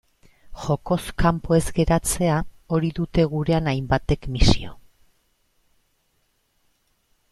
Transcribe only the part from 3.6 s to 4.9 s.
hainbatek misio.